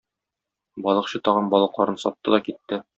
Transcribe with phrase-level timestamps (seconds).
[0.87, 2.87] Балыкчы тагын балыкларын сатты да китте.